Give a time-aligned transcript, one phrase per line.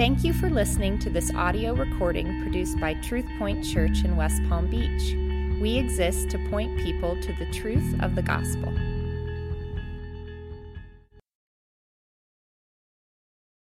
[0.00, 4.40] Thank you for listening to this audio recording produced by Truth Point Church in West
[4.48, 5.14] Palm Beach.
[5.60, 8.72] We exist to point people to the truth of the gospel.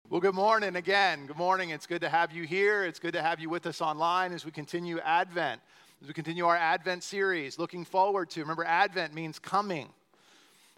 [0.09, 1.27] Well, good morning again.
[1.27, 1.71] Good morning.
[1.71, 2.85] It's good to have you here.
[2.85, 5.61] It's good to have you with us online as we continue Advent,
[6.03, 7.59] as we continue our Advent series.
[7.59, 9.89] Looking forward to, remember, Advent means coming.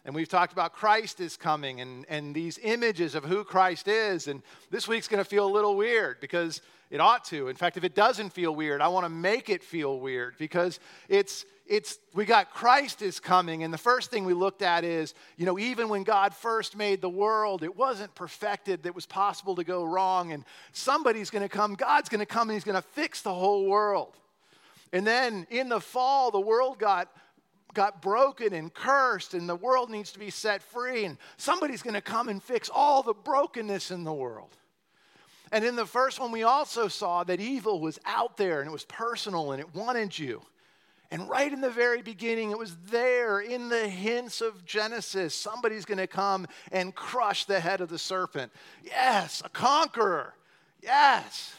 [0.05, 4.29] And we've talked about Christ is coming and, and these images of who Christ is.
[4.29, 7.49] And this week's going to feel a little weird because it ought to.
[7.49, 10.79] In fact, if it doesn't feel weird, I want to make it feel weird because
[11.09, 13.63] it's, it's, we got Christ is coming.
[13.63, 17.01] And the first thing we looked at is, you know, even when God first made
[17.01, 20.33] the world, it wasn't perfected, it was possible to go wrong.
[20.33, 23.33] And somebody's going to come, God's going to come and he's going to fix the
[23.33, 24.19] whole world.
[24.93, 27.11] And then in the fall, the world got
[27.75, 31.95] got broken and cursed, and the world needs to be set free, and somebody's going
[31.95, 34.57] to come and fix all the brokenness in the world.
[35.53, 38.73] And in the first one, we also saw that evil was out there and it
[38.73, 40.43] was personal and it wanted you.
[41.13, 45.33] And right in the very beginning, it was there in the hints of Genesis.
[45.33, 48.51] Somebody's going to come and crush the head of the serpent.
[48.83, 50.35] Yes, a conqueror.
[50.83, 51.55] Yes.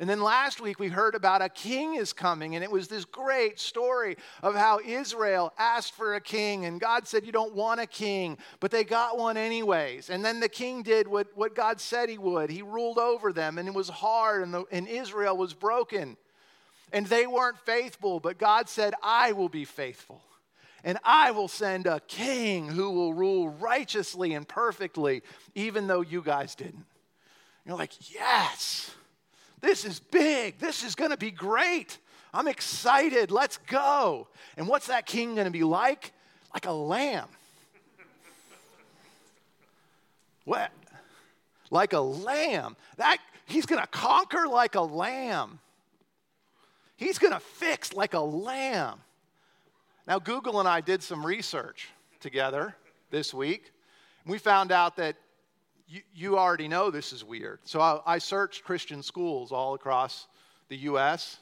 [0.00, 3.04] And then last week we heard about a king is coming, and it was this
[3.04, 7.80] great story of how Israel asked for a king, and God said, You don't want
[7.80, 10.10] a king, but they got one anyways.
[10.10, 12.50] And then the king did what, what God said he would.
[12.50, 16.16] He ruled over them, and it was hard, and, the, and Israel was broken.
[16.92, 20.22] And they weren't faithful, but God said, I will be faithful.
[20.82, 25.22] And I will send a king who will rule righteously and perfectly,
[25.54, 26.84] even though you guys didn't.
[27.64, 28.90] You're like, Yes.
[29.64, 30.58] This is big.
[30.58, 31.96] This is going to be great.
[32.34, 33.30] I'm excited.
[33.30, 34.28] Let's go.
[34.58, 36.12] And what's that king going to be like?
[36.52, 37.28] Like a lamb.
[40.44, 40.70] what?
[41.70, 42.76] Like a lamb.
[42.98, 45.60] That he's going to conquer like a lamb.
[46.98, 48.98] He's going to fix like a lamb.
[50.06, 51.88] Now Google and I did some research
[52.20, 52.76] together
[53.10, 53.72] this week.
[54.26, 55.16] We found out that
[55.86, 57.60] you, you already know this is weird.
[57.64, 60.26] So I, I searched Christian schools all across
[60.68, 61.38] the U.S.,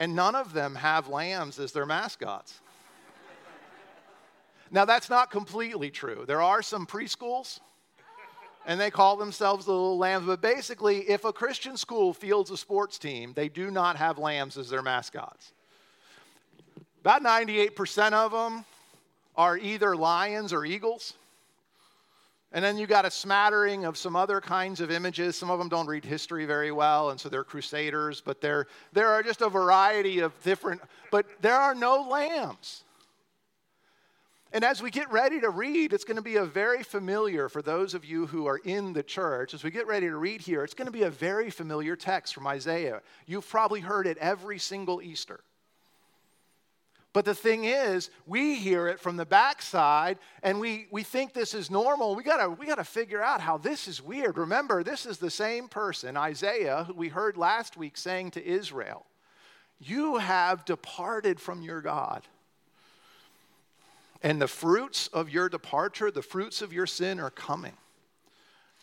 [0.00, 2.60] and none of them have lambs as their mascots.
[4.70, 6.24] now, that's not completely true.
[6.26, 7.60] There are some preschools,
[8.66, 10.26] and they call themselves the little lambs.
[10.26, 14.56] But basically, if a Christian school fields a sports team, they do not have lambs
[14.56, 15.52] as their mascots.
[17.00, 18.64] About 98% of them
[19.36, 21.14] are either lions or eagles.
[22.54, 25.34] And then you got a smattering of some other kinds of images.
[25.34, 29.08] Some of them don't read history very well, and so they're crusaders, but there, there
[29.08, 32.84] are just a variety of different, but there are no lambs.
[34.52, 37.60] And as we get ready to read, it's going to be a very familiar, for
[37.60, 40.62] those of you who are in the church, as we get ready to read here,
[40.62, 43.02] it's going to be a very familiar text from Isaiah.
[43.26, 45.40] You've probably heard it every single Easter.
[47.14, 51.54] But the thing is, we hear it from the backside and we, we think this
[51.54, 52.16] is normal.
[52.16, 54.36] We gotta, we gotta figure out how this is weird.
[54.36, 59.06] Remember, this is the same person, Isaiah, who we heard last week saying to Israel,
[59.78, 62.26] You have departed from your God.
[64.20, 67.74] And the fruits of your departure, the fruits of your sin are coming.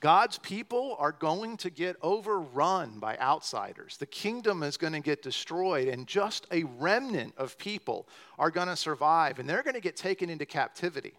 [0.01, 3.97] God's people are going to get overrun by outsiders.
[3.97, 8.07] The kingdom is going to get destroyed, and just a remnant of people
[8.39, 11.13] are going to survive, and they're going to get taken into captivity.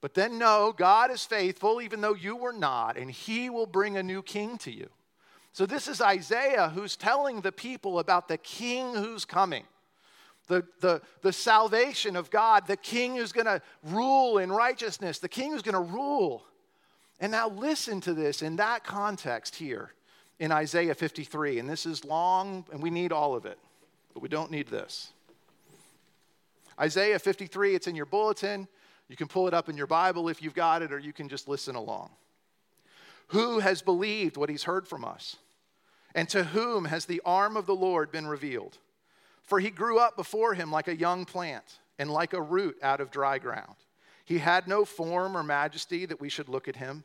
[0.00, 3.98] But then, no, God is faithful, even though you were not, and He will bring
[3.98, 4.88] a new king to you.
[5.52, 9.64] So, this is Isaiah who's telling the people about the king who's coming.
[10.46, 15.28] The, the, the salvation of God, the king who's going to rule in righteousness, the
[15.28, 16.44] king who's going to rule
[17.20, 19.92] and now listen to this in that context here
[20.38, 21.58] in Isaiah 53.
[21.58, 23.58] And this is long, and we need all of it,
[24.12, 25.12] but we don't need this.
[26.78, 28.66] Isaiah 53, it's in your bulletin.
[29.08, 31.28] You can pull it up in your Bible if you've got it, or you can
[31.28, 32.10] just listen along.
[33.28, 35.36] Who has believed what he's heard from us?
[36.14, 38.78] And to whom has the arm of the Lord been revealed?
[39.42, 43.00] For he grew up before him like a young plant and like a root out
[43.00, 43.76] of dry ground.
[44.24, 47.04] He had no form or majesty that we should look at him,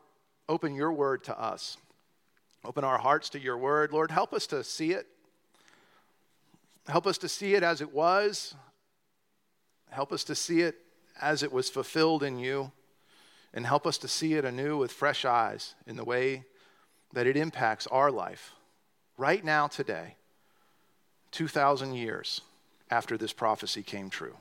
[0.51, 1.77] open your word to us.
[2.65, 3.93] Open our hearts to your word.
[3.93, 5.07] Lord, help us to see it.
[6.87, 8.53] Help us to see it as it was.
[9.89, 10.75] Help us to see it
[11.21, 12.71] as it was fulfilled in you.
[13.53, 16.43] And help us to see it anew with fresh eyes in the way
[17.13, 18.51] that it impacts our life
[19.17, 20.15] right now, today,
[21.31, 22.41] 2,000 years
[22.89, 24.35] after this prophecy came true.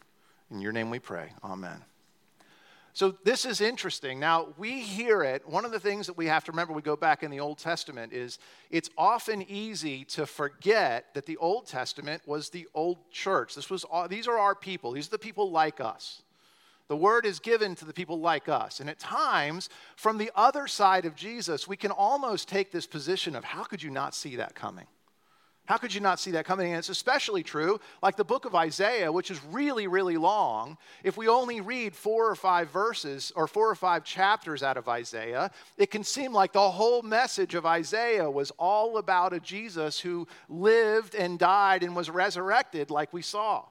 [0.50, 1.34] In your name we pray.
[1.44, 1.84] Amen.
[2.92, 4.18] So this is interesting.
[4.18, 5.48] Now, we hear it.
[5.48, 7.58] One of the things that we have to remember, we go back in the Old
[7.58, 8.38] Testament, is
[8.70, 13.54] it's often easy to forget that the Old Testament was the old church.
[13.54, 16.22] This was, these are our people, these are the people like us.
[16.88, 18.80] The word is given to the people like us.
[18.80, 23.36] And at times, from the other side of Jesus, we can almost take this position
[23.36, 24.88] of how could you not see that coming?
[25.70, 26.72] How could you not see that coming?
[26.72, 30.76] And it's especially true, like the book of Isaiah, which is really, really long.
[31.04, 34.88] If we only read four or five verses or four or five chapters out of
[34.88, 40.00] Isaiah, it can seem like the whole message of Isaiah was all about a Jesus
[40.00, 43.62] who lived and died and was resurrected, like we saw.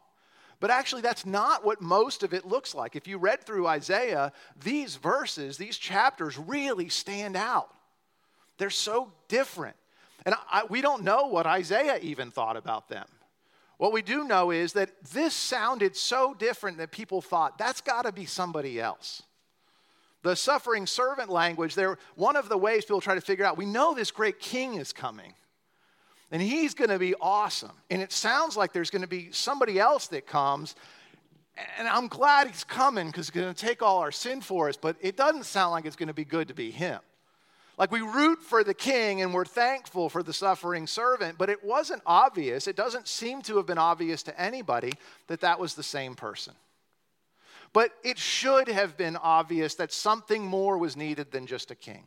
[0.62, 2.96] But actually, that's not what most of it looks like.
[2.96, 4.32] If you read through Isaiah,
[4.64, 7.70] these verses, these chapters really stand out.
[8.58, 9.76] They're so different.
[10.26, 13.06] And I, we don't know what Isaiah even thought about them.
[13.78, 18.04] What we do know is that this sounded so different that people thought that's got
[18.04, 19.24] to be somebody else.
[20.22, 23.66] The suffering servant language, there, one of the ways people try to figure out, we
[23.66, 25.34] know this great king is coming.
[26.30, 27.72] And he's going to be awesome.
[27.90, 30.76] And it sounds like there's going to be somebody else that comes.
[31.78, 34.78] And I'm glad he's coming because he's going to take all our sin for us,
[34.78, 37.00] but it doesn't sound like it's going to be good to be him.
[37.80, 41.64] Like we root for the king and we're thankful for the suffering servant, but it
[41.64, 42.68] wasn't obvious.
[42.68, 44.92] It doesn't seem to have been obvious to anybody
[45.28, 46.54] that that was the same person.
[47.72, 52.04] But it should have been obvious that something more was needed than just a king.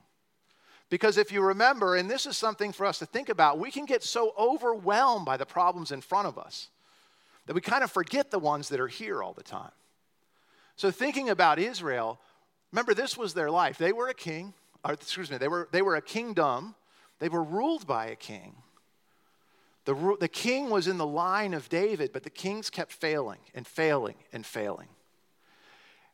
[0.90, 3.86] Because if you remember, and this is something for us to think about, we can
[3.86, 6.68] get so overwhelmed by the problems in front of us
[7.46, 9.70] that we kind of forget the ones that are here all the time.
[10.76, 12.20] So, thinking about Israel,
[12.72, 13.78] remember, this was their life.
[13.78, 14.52] They were a king,
[14.84, 16.74] or excuse me, they were, they were a kingdom,
[17.18, 18.56] they were ruled by a king.
[19.84, 23.66] The, the king was in the line of David, but the kings kept failing and
[23.66, 24.88] failing and failing.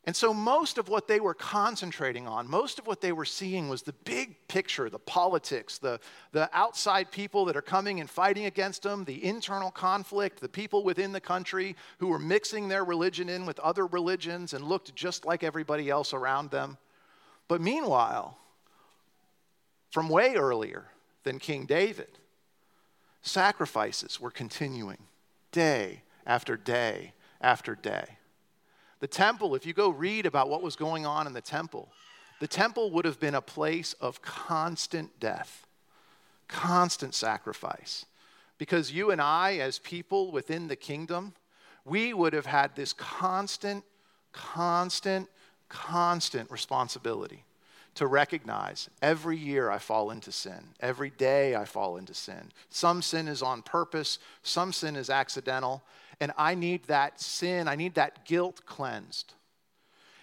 [0.05, 3.69] And so, most of what they were concentrating on, most of what they were seeing
[3.69, 6.01] was the big picture, the politics, the,
[6.33, 10.83] the outside people that are coming and fighting against them, the internal conflict, the people
[10.83, 15.27] within the country who were mixing their religion in with other religions and looked just
[15.27, 16.79] like everybody else around them.
[17.47, 18.39] But meanwhile,
[19.91, 20.87] from way earlier
[21.25, 22.19] than King David.
[23.23, 24.99] Sacrifices were continuing
[25.53, 28.19] day after day after day.
[29.01, 31.93] The temple, if you go read about what was going on in the temple,
[32.41, 35.67] the temple would have been a place of constant death,
[36.47, 38.07] constant sacrifice.
[38.59, 41.35] Because you and I, as people within the kingdom,
[41.85, 43.85] we would have had this constant,
[44.33, 45.29] constant,
[45.69, 47.45] constant responsibility
[47.99, 50.69] to recognize every year I fall into sin.
[50.79, 52.53] Every day I fall into sin.
[52.71, 55.83] Some sin is on purpose, some sin is accidental,
[56.21, 59.35] and I need that sin, I need that guilt cleansed.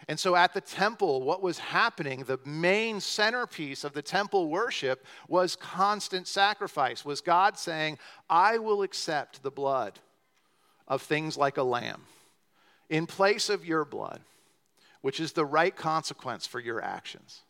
[0.07, 5.05] And so at the temple, what was happening, the main centerpiece of the temple worship
[5.27, 7.97] was constant sacrifice, was God saying,
[8.29, 9.99] I will accept the blood
[10.87, 12.03] of things like a lamb
[12.89, 14.21] in place of your blood,
[15.01, 17.41] which is the right consequence for your actions.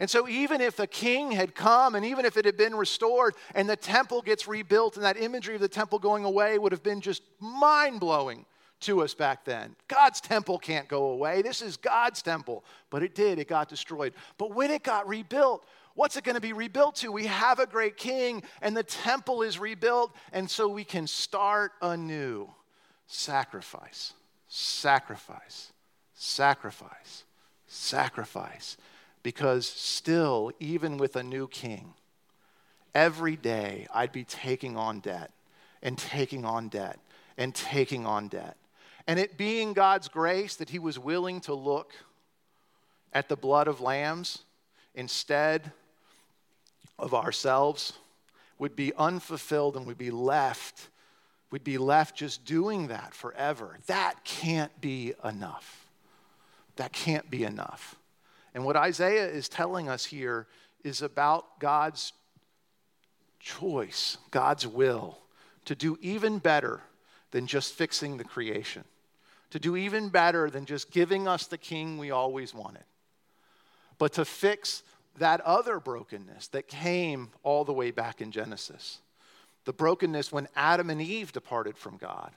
[0.00, 3.34] And so, even if the king had come and even if it had been restored
[3.54, 6.82] and the temple gets rebuilt and that imagery of the temple going away would have
[6.82, 8.46] been just mind blowing
[8.82, 9.74] to us back then.
[9.88, 11.42] God's temple can't go away.
[11.42, 12.64] This is God's temple.
[12.90, 14.12] But it did, it got destroyed.
[14.38, 17.10] But when it got rebuilt, what's it going to be rebuilt to?
[17.10, 21.72] We have a great king, and the temple is rebuilt, and so we can start
[21.80, 22.50] anew.
[23.06, 24.14] Sacrifice,
[24.48, 25.72] sacrifice,
[26.14, 27.24] sacrifice,
[27.66, 28.76] sacrifice.
[29.22, 31.94] Because still, even with a new king,
[32.94, 35.30] every day I'd be taking on debt
[35.82, 36.98] and taking on debt
[37.38, 38.56] and taking on debt.
[39.06, 41.92] And it being God's grace that he was willing to look
[43.12, 44.42] at the blood of lambs
[44.94, 45.72] instead
[46.98, 47.94] of ourselves
[48.58, 50.88] would be unfulfilled and we'd be left
[51.50, 53.76] we'd be left just doing that forever.
[53.86, 55.86] That can't be enough.
[56.76, 57.96] That can't be enough
[58.54, 60.46] and what isaiah is telling us here
[60.84, 62.12] is about god's
[63.40, 65.18] choice god's will
[65.64, 66.80] to do even better
[67.30, 68.84] than just fixing the creation
[69.52, 72.84] to do even better than just giving us the king we always wanted,
[73.98, 74.82] but to fix
[75.18, 79.00] that other brokenness that came all the way back in Genesis.
[79.66, 82.32] The brokenness when Adam and Eve departed from God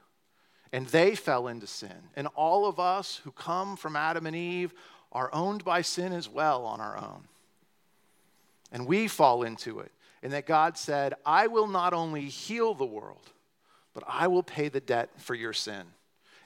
[0.73, 2.09] and they fell into sin.
[2.17, 4.73] And all of us who come from Adam and Eve
[5.15, 7.23] are owned by sin as well on our own.
[8.71, 9.91] And we fall into it.
[10.21, 13.31] And that God said, I will not only heal the world,
[13.93, 15.83] but I will pay the debt for your sin.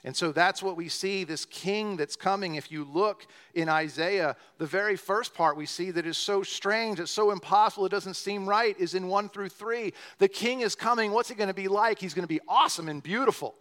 [0.04, 2.54] And so that's what we see this king that's coming.
[2.54, 7.00] If you look in Isaiah, the very first part we see that is so strange,
[7.00, 9.92] it's so impossible, it doesn't seem right, is in 1 through 3.
[10.18, 11.10] The king is coming.
[11.10, 11.98] What's he going to be like?
[11.98, 13.56] He's going to be awesome and beautiful.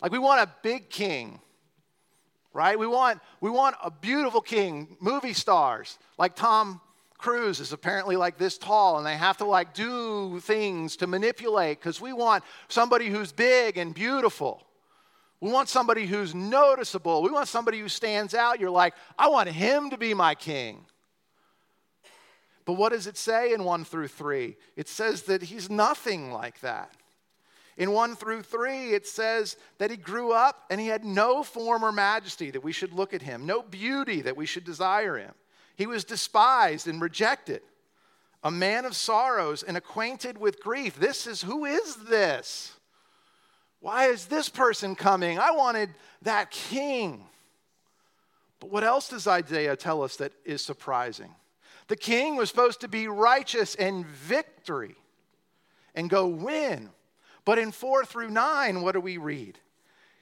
[0.00, 1.40] Like we want a big king,
[2.56, 2.78] right?
[2.78, 6.80] We want, we want a beautiful king, movie stars like Tom
[7.18, 11.78] Cruise is apparently like this tall and they have to like do things to manipulate
[11.78, 14.62] because we want somebody who's big and beautiful.
[15.40, 17.22] We want somebody who's noticeable.
[17.22, 18.58] We want somebody who stands out.
[18.58, 20.84] You're like, I want him to be my king.
[22.64, 24.56] But what does it say in 1 through 3?
[24.76, 26.90] It says that he's nothing like that.
[27.76, 31.84] In 1 through 3, it says that he grew up and he had no form
[31.84, 35.34] or majesty that we should look at him, no beauty that we should desire him.
[35.76, 37.60] He was despised and rejected,
[38.42, 40.98] a man of sorrows and acquainted with grief.
[40.98, 42.72] This is who is this?
[43.80, 45.38] Why is this person coming?
[45.38, 45.90] I wanted
[46.22, 47.26] that king.
[48.58, 51.34] But what else does Isaiah tell us that is surprising?
[51.88, 54.96] The king was supposed to be righteous and victory
[55.94, 56.90] and go win.
[57.46, 59.58] But in 4 through 9, what do we read?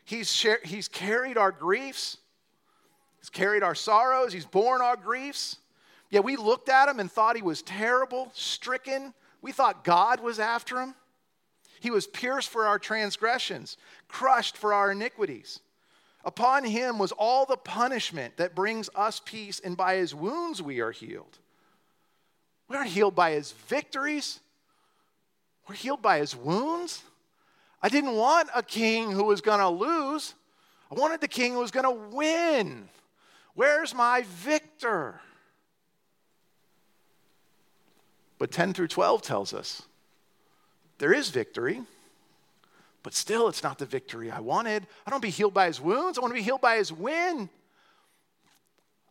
[0.04, 2.18] He's, share, he's carried our griefs,
[3.18, 5.56] he's carried our sorrows, he's borne our griefs.
[6.10, 9.14] Yeah, we looked at him and thought he was terrible, stricken.
[9.40, 10.94] We thought God was after him.
[11.80, 15.60] He was pierced for our transgressions, crushed for our iniquities.
[16.26, 20.80] Upon him was all the punishment that brings us peace, and by his wounds we
[20.80, 21.38] are healed.
[22.68, 24.40] We aren't healed by his victories,
[25.66, 27.02] we're healed by his wounds.
[27.84, 30.34] I didn't want a king who was going to lose,
[30.90, 32.88] I wanted the king who was going to win.
[33.52, 35.20] Where's my victor?
[38.38, 39.82] But 10 through 12 tells us
[40.96, 41.82] there is victory,
[43.02, 44.86] but still, it's not the victory I wanted.
[45.06, 47.50] I don't be healed by his wounds, I want to be healed by his win.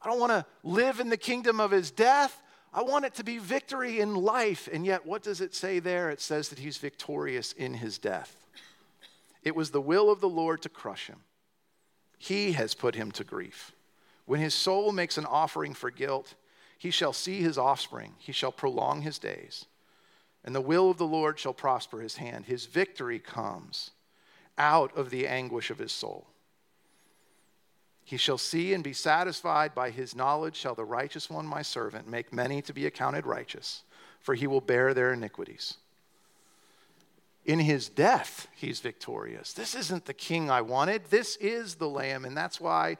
[0.01, 2.41] I don't want to live in the kingdom of his death.
[2.73, 4.67] I want it to be victory in life.
[4.73, 6.09] And yet, what does it say there?
[6.09, 8.42] It says that he's victorious in his death.
[9.43, 11.19] It was the will of the Lord to crush him.
[12.17, 13.71] He has put him to grief.
[14.25, 16.35] When his soul makes an offering for guilt,
[16.77, 19.65] he shall see his offspring, he shall prolong his days
[20.43, 22.45] and the will of the Lord shall prosper his hand.
[22.45, 23.91] His victory comes
[24.57, 26.27] out of the anguish of his soul.
[28.03, 32.07] He shall see and be satisfied by his knowledge, shall the righteous one, my servant,
[32.07, 33.83] make many to be accounted righteous,
[34.19, 35.77] for he will bear their iniquities.
[37.45, 39.53] In his death, he's victorious.
[39.53, 41.05] This isn't the king I wanted.
[41.05, 42.23] This is the lamb.
[42.23, 42.97] And that's why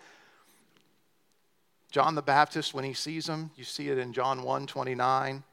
[1.92, 5.44] John the Baptist, when he sees him, you see it in John 1 29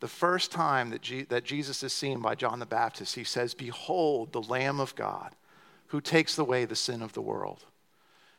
[0.00, 4.32] the first time that, that Jesus is seen by John the Baptist, he says, Behold,
[4.32, 5.34] the Lamb of God
[5.88, 7.64] who takes away the sin of the world.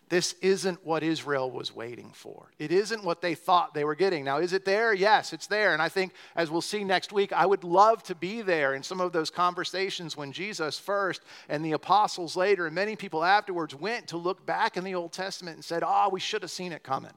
[0.09, 2.51] This isn't what Israel was waiting for.
[2.57, 4.25] It isn't what they thought they were getting.
[4.25, 4.91] Now, is it there?
[4.91, 5.73] Yes, it's there.
[5.73, 8.81] And I think, as we'll see next week, I would love to be there in
[8.81, 13.75] some of those conversations when Jesus first and the apostles later and many people afterwards
[13.75, 16.71] went to look back in the Old Testament and said, oh, we should have seen
[16.71, 17.13] it coming.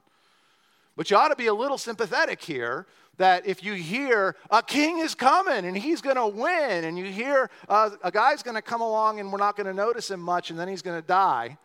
[0.94, 4.98] But you ought to be a little sympathetic here that if you hear a king
[4.98, 8.62] is coming and he's going to win, and you hear uh, a guy's going to
[8.62, 11.06] come along and we're not going to notice him much and then he's going to
[11.06, 11.56] die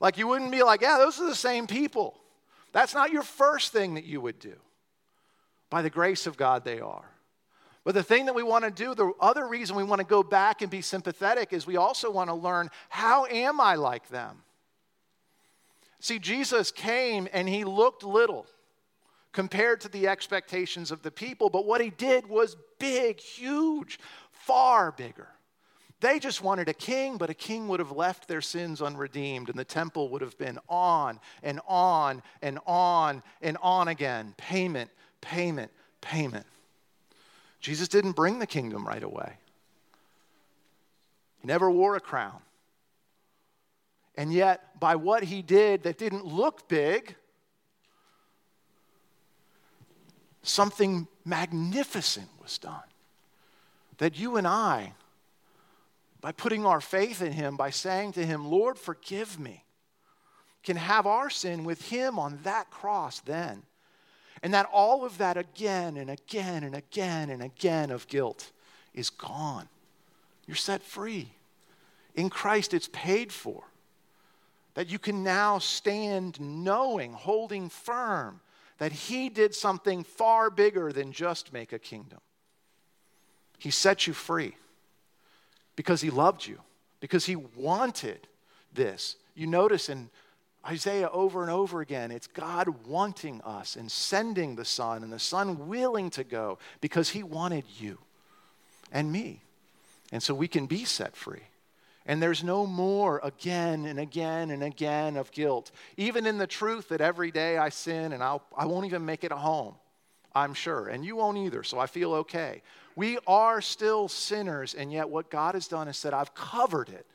[0.00, 2.18] like you wouldn't be like, yeah, those are the same people.
[2.72, 4.54] That's not your first thing that you would do.
[5.70, 7.10] By the grace of God, they are.
[7.84, 10.22] But the thing that we want to do, the other reason we want to go
[10.22, 14.42] back and be sympathetic is we also want to learn how am I like them?
[16.00, 18.46] See, Jesus came and he looked little
[19.32, 23.98] compared to the expectations of the people, but what he did was big, huge,
[24.32, 25.28] far bigger.
[26.00, 29.58] They just wanted a king, but a king would have left their sins unredeemed, and
[29.58, 34.34] the temple would have been on and on and on and on again.
[34.36, 34.90] Payment,
[35.22, 35.70] payment,
[36.02, 36.46] payment.
[37.60, 39.32] Jesus didn't bring the kingdom right away,
[41.40, 42.40] he never wore a crown.
[44.18, 47.14] And yet, by what he did that didn't look big,
[50.42, 52.80] something magnificent was done.
[53.98, 54.94] That you and I
[56.26, 59.62] by putting our faith in Him, by saying to Him, Lord, forgive me,
[60.64, 63.62] can have our sin with Him on that cross then.
[64.42, 68.50] And that all of that again and again and again and again of guilt
[68.92, 69.68] is gone.
[70.48, 71.30] You're set free.
[72.16, 73.62] In Christ, it's paid for.
[74.74, 78.40] That you can now stand knowing, holding firm
[78.78, 82.18] that He did something far bigger than just make a kingdom.
[83.60, 84.56] He set you free
[85.76, 86.60] because he loved you,
[87.00, 88.26] because he wanted
[88.72, 89.16] this.
[89.34, 90.10] You notice in
[90.66, 95.18] Isaiah over and over again, it's God wanting us and sending the Son, and the
[95.18, 97.98] Son willing to go because he wanted you
[98.90, 99.42] and me.
[100.12, 101.42] And so we can be set free.
[102.06, 105.72] And there's no more again and again and again of guilt.
[105.96, 109.24] Even in the truth that every day I sin and I'll, I won't even make
[109.24, 109.74] it home,
[110.32, 110.86] I'm sure.
[110.86, 112.62] And you won't either, so I feel okay.
[112.96, 117.06] We are still sinners, and yet what God has done is said, I've covered it.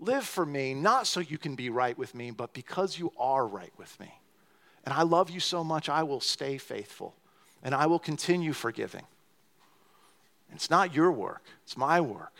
[0.00, 3.46] Live for me, not so you can be right with me, but because you are
[3.46, 4.12] right with me.
[4.84, 7.14] And I love you so much, I will stay faithful
[7.62, 9.04] and I will continue forgiving.
[10.52, 12.32] It's not your work, it's my work.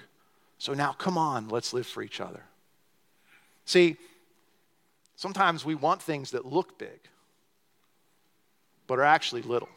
[0.59, 2.43] So now, come on, let's live for each other.
[3.67, 3.97] See,
[5.17, 7.01] sometimes we want things that look big,
[8.87, 9.69] but are actually little.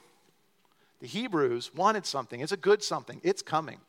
[1.00, 2.40] The Hebrews wanted something.
[2.40, 3.22] It's a good something.
[3.24, 3.80] It's coming.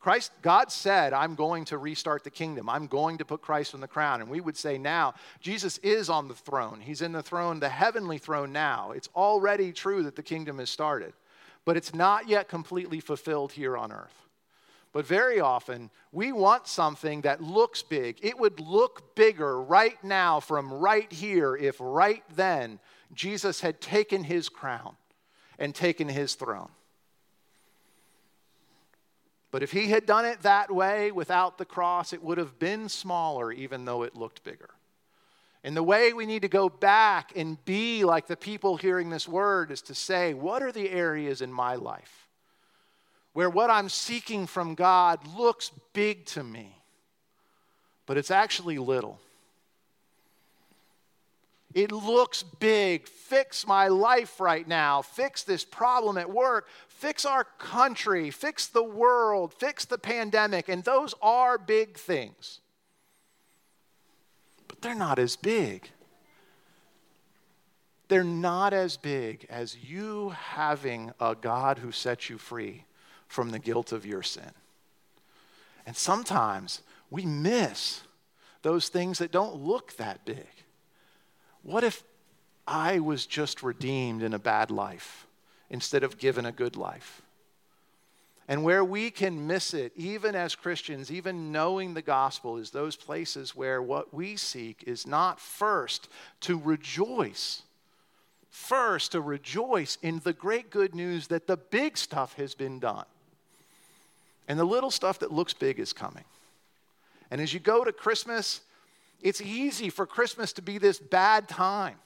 [0.00, 2.70] Christ, God said, I'm going to restart the kingdom.
[2.70, 4.22] I'm going to put Christ on the crown.
[4.22, 6.80] And we would say now, Jesus is on the throne.
[6.80, 8.92] He's in the throne, the heavenly throne now.
[8.92, 11.12] It's already true that the kingdom has started,
[11.66, 14.26] but it's not yet completely fulfilled here on earth.
[14.92, 18.18] But very often, we want something that looks big.
[18.22, 22.80] It would look bigger right now from right here if right then
[23.12, 24.96] Jesus had taken his crown
[25.60, 26.70] and taken his throne.
[29.52, 32.88] But if he had done it that way without the cross, it would have been
[32.88, 34.70] smaller, even though it looked bigger.
[35.62, 39.28] And the way we need to go back and be like the people hearing this
[39.28, 42.28] word is to say, what are the areas in my life
[43.32, 46.74] where what I'm seeking from God looks big to me,
[48.06, 49.20] but it's actually little?
[51.74, 53.06] It looks big.
[53.06, 55.02] Fix my life right now.
[55.02, 56.68] Fix this problem at work.
[56.88, 58.30] Fix our country.
[58.30, 59.54] Fix the world.
[59.54, 60.68] Fix the pandemic.
[60.68, 62.60] And those are big things.
[64.66, 65.88] But they're not as big.
[68.08, 72.84] They're not as big as you having a God who sets you free
[73.28, 74.50] from the guilt of your sin.
[75.86, 78.02] And sometimes we miss
[78.62, 80.48] those things that don't look that big.
[81.62, 82.02] What if
[82.66, 85.26] I was just redeemed in a bad life
[85.68, 87.22] instead of given a good life?
[88.48, 92.96] And where we can miss it, even as Christians, even knowing the gospel, is those
[92.96, 96.08] places where what we seek is not first
[96.40, 97.62] to rejoice,
[98.50, 103.04] first to rejoice in the great good news that the big stuff has been done.
[104.48, 106.24] And the little stuff that looks big is coming.
[107.30, 108.62] And as you go to Christmas,
[109.22, 111.96] it's easy for Christmas to be this bad time.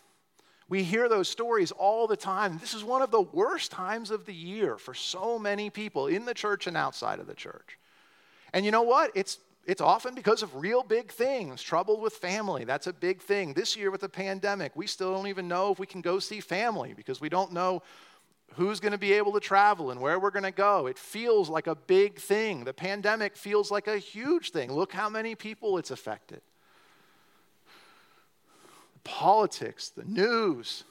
[0.69, 2.59] We hear those stories all the time.
[2.59, 6.25] This is one of the worst times of the year for so many people in
[6.25, 7.79] the church and outside of the church.
[8.53, 9.11] And you know what?
[9.15, 12.65] It's it's often because of real big things, trouble with family.
[12.65, 13.55] That's a big thing.
[13.55, 16.41] This year with the pandemic, we still don't even know if we can go see
[16.41, 17.83] family because we don't know
[18.55, 20.87] who's going to be able to travel and where we're going to go.
[20.87, 22.65] It feels like a big thing.
[22.65, 24.73] The pandemic feels like a huge thing.
[24.73, 26.43] Look how many people it's affected.
[29.05, 30.85] Politics, the news,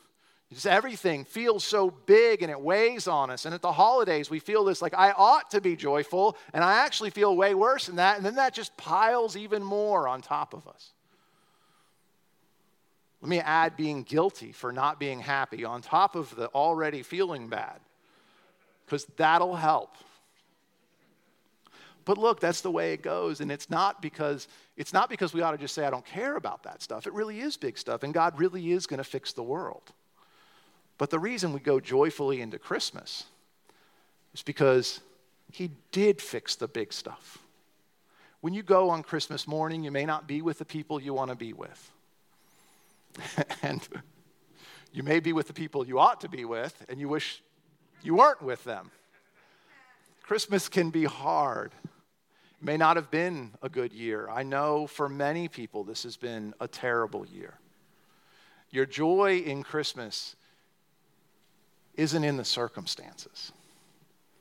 [0.52, 3.46] just everything feels so big and it weighs on us.
[3.46, 6.86] And at the holidays, we feel this like, I ought to be joyful, and I
[6.86, 8.18] actually feel way worse than that.
[8.18, 10.92] And then that just piles even more on top of us.
[13.22, 17.48] Let me add being guilty for not being happy on top of the already feeling
[17.48, 17.80] bad,
[18.86, 19.96] because that'll help.
[22.06, 23.40] But look, that's the way it goes.
[23.40, 26.36] And it's not because it's not because we ought to just say, I don't care
[26.36, 27.08] about that stuff.
[27.08, 29.92] It really is big stuff, and God really is going to fix the world.
[30.98, 33.26] But the reason we go joyfully into Christmas
[34.34, 35.00] is because
[35.52, 37.40] He did fix the big stuff.
[38.42, 41.30] When you go on Christmas morning, you may not be with the people you want
[41.30, 41.92] to be with.
[43.62, 43.88] and
[44.92, 47.42] you may be with the people you ought to be with, and you wish
[48.02, 48.92] you weren't with them.
[50.24, 51.72] Christmas can be hard.
[52.64, 54.30] May not have been a good year.
[54.30, 57.56] I know for many people this has been a terrible year.
[58.72, 60.38] Your joy in Christmas
[61.96, 63.52] isn't in the circumstances.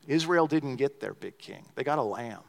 [0.07, 2.43] Israel didn't get their big king, they got a lamb.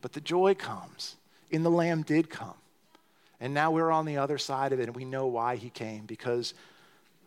[0.00, 1.16] But the joy comes
[1.50, 2.54] in the lamb did come.
[3.40, 6.06] And now we're on the other side of it, and we know why he came
[6.06, 6.54] because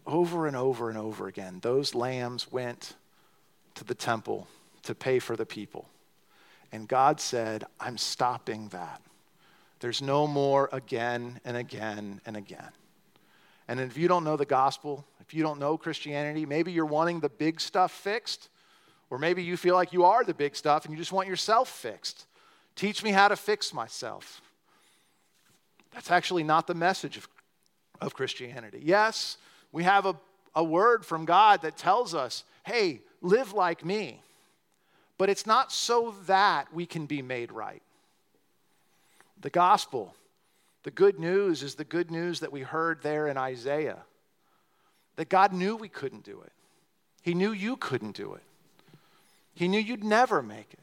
[0.07, 2.93] over and over and over again, those lambs went
[3.75, 4.47] to the temple
[4.83, 5.87] to pay for the people.
[6.71, 9.01] And God said, I'm stopping that.
[9.79, 12.69] There's no more again and again and again.
[13.67, 17.19] And if you don't know the gospel, if you don't know Christianity, maybe you're wanting
[17.19, 18.49] the big stuff fixed,
[19.09, 21.69] or maybe you feel like you are the big stuff and you just want yourself
[21.69, 22.25] fixed.
[22.75, 24.41] Teach me how to fix myself.
[25.93, 27.27] That's actually not the message of,
[28.01, 28.81] of Christianity.
[28.83, 29.37] Yes,
[29.71, 30.15] we have a,
[30.55, 34.21] a word from God that tells us, hey, live like me.
[35.19, 37.83] But it's not so that we can be made right.
[39.39, 40.15] The gospel
[40.83, 43.99] the good news is the good news that we heard there in Isaiah
[45.17, 46.53] that God knew we couldn't do it.
[47.21, 48.43] He knew you couldn't do it.
[49.53, 50.79] He knew you'd never make it.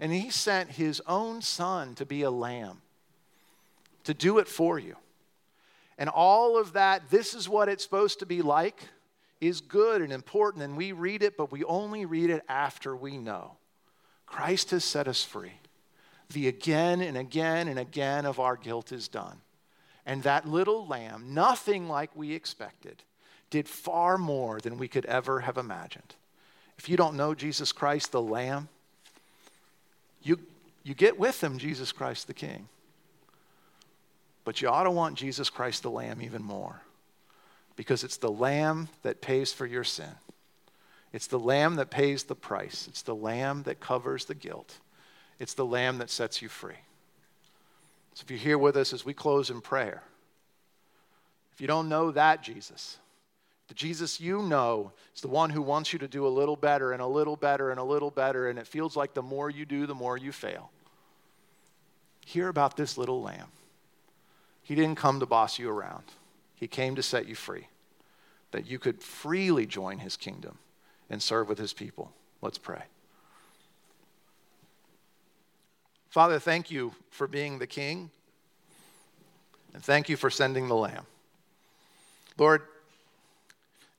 [0.00, 2.82] And He sent His own Son to be a lamb,
[4.02, 4.96] to do it for you.
[5.96, 8.88] And all of that, this is what it's supposed to be like,
[9.40, 10.64] is good and important.
[10.64, 13.56] And we read it, but we only read it after we know.
[14.26, 15.52] Christ has set us free
[16.30, 19.40] the again and again and again of our guilt is done.
[20.06, 23.02] And that little lamb, nothing like we expected,
[23.50, 26.14] did far more than we could ever have imagined.
[26.76, 28.68] If you don't know Jesus Christ the Lamb,
[30.22, 30.40] you,
[30.82, 32.68] you get with him Jesus Christ the King.
[34.44, 36.82] But you ought to want Jesus Christ the Lamb even more
[37.76, 40.14] because it's the Lamb that pays for your sin.
[41.12, 42.86] It's the Lamb that pays the price.
[42.88, 44.78] It's the Lamb that covers the guilt.
[45.38, 46.74] It's the Lamb that sets you free.
[48.14, 50.02] So if you're here with us as we close in prayer,
[51.52, 52.98] if you don't know that Jesus,
[53.68, 56.92] the Jesus you know is the one who wants you to do a little better
[56.92, 59.64] and a little better and a little better, and it feels like the more you
[59.64, 60.70] do, the more you fail.
[62.26, 63.48] Hear about this little lamb.
[64.62, 66.04] He didn't come to boss you around,
[66.64, 67.68] He came to set you free,
[68.52, 70.56] that you could freely join His kingdom
[71.10, 72.10] and serve with His people.
[72.40, 72.84] Let's pray.
[76.08, 78.10] Father, thank you for being the king,
[79.74, 81.04] and thank you for sending the lamb.
[82.38, 82.62] Lord,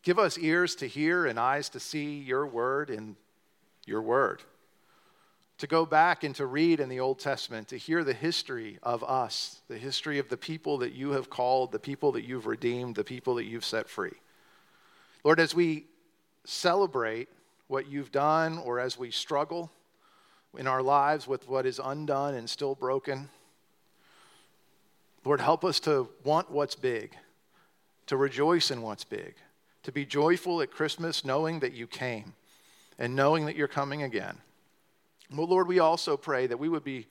[0.02, 3.16] give us ears to hear and eyes to see your word in
[3.86, 4.42] your word.
[5.60, 9.04] To go back and to read in the Old Testament, to hear the history of
[9.04, 12.96] us, the history of the people that you have called, the people that you've redeemed,
[12.96, 14.14] the people that you've set free.
[15.24, 15.86] Lord, as we
[16.44, 17.30] celebrate
[17.68, 19.72] what you've done or as we struggle,
[20.58, 23.30] in our lives with what is undone and still broken.
[25.24, 27.16] Lord, help us to want what's big,
[28.08, 29.36] to rejoice in what's big,
[29.84, 32.34] to be joyful at Christmas knowing that you came
[32.98, 34.38] and knowing that you're coming again.
[35.34, 37.08] Well, Lord, we also pray that we would be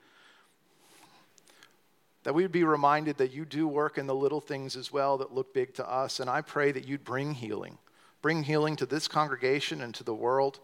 [2.24, 5.18] that we would be reminded that you do work in the little things as well
[5.18, 6.20] that look big to us.
[6.20, 7.76] And I pray that you'd bring healing.
[8.22, 10.58] Bring healing to this congregation and to the world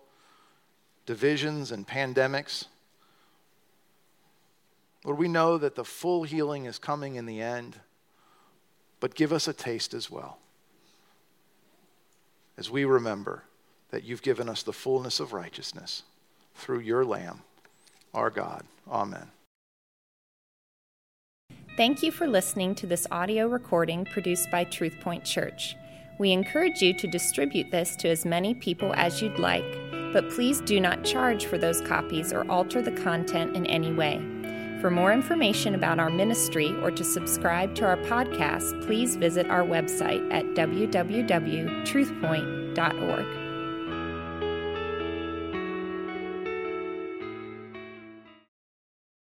[1.04, 2.66] divisions and pandemics.
[5.04, 7.78] Lord, we know that the full healing is coming in the end,
[8.98, 10.38] but give us a taste as well.
[12.56, 13.44] As we remember
[13.90, 16.04] that you've given us the fullness of righteousness
[16.60, 17.40] through your Lamb,
[18.14, 18.62] our God.
[18.88, 19.26] Amen.
[21.76, 25.74] Thank you for listening to this audio recording produced by TruthPoint Church.
[26.18, 29.64] We encourage you to distribute this to as many people as you'd like,
[30.12, 34.18] but please do not charge for those copies or alter the content in any way.
[34.80, 39.62] For more information about our ministry or to subscribe to our podcast, please visit our
[39.62, 43.39] website at www.truthpoint.org.